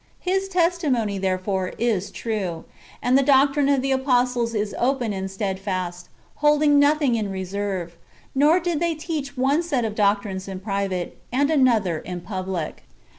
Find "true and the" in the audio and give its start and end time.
2.09-3.21